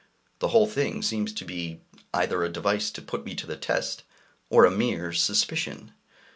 The 0.39 0.47
whole 0.47 0.65
thing 0.65 1.03
seems 1.03 1.31
to 1.33 1.45
be 1.45 1.81
either 2.11 2.43
a 2.43 2.49
device 2.49 2.89
to 2.89 3.03
put 3.03 3.23
me 3.23 3.35
to 3.35 3.45
the 3.45 3.55
test, 3.55 4.01
or 4.49 4.65
a 4.65 4.71
mere 4.71 5.13
suspicion. 5.13 5.93